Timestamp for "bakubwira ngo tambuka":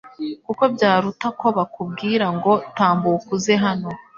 1.57-3.27